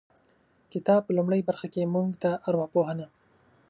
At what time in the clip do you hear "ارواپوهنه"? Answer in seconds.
2.47-3.05